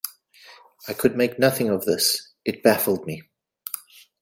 [0.87, 2.29] I could make nothing of this.
[2.43, 3.21] It baffled me.